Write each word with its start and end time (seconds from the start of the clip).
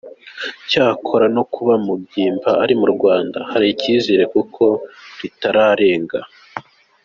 Cyakora, 0.69 1.25
no 1.35 1.43
kuba 1.53 1.73
Mugimba 1.85 2.49
ari 2.63 2.73
mu 2.79 2.87
Rwanda, 2.95 3.39
hari 3.51 3.65
icyizere 3.73 4.23
kuko 4.33 4.63
ritararenga. 5.19 6.19